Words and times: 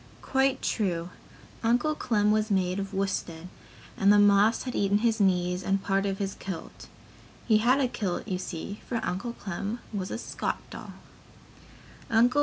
Quite 0.23 0.63
true. 0.63 1.11
Uncle 1.61 1.93
Clem 1.93 2.31
was 2.31 2.49
made 2.49 2.79
of 2.79 2.91
worsted 2.91 3.49
and 3.95 4.11
the 4.11 4.17
moths 4.17 4.63
had 4.63 4.73
eaten 4.73 4.97
his 5.05 5.19
knees 5.19 5.61
and 5.61 5.83
part 5.83 6.07
of 6.07 6.17
his 6.17 6.33
kiltie. 6.33 6.87
He 7.47 7.59
had 7.59 7.79
a 7.79 7.87
kiltie, 7.87 8.27
you 8.31 8.39
see, 8.39 8.81
for 8.87 8.99
Uncle 9.03 9.33
Clem 9.33 9.77
was 9.93 10.09
a 10.09 10.17
Scotch 10.17 10.57
doll. 10.71 10.93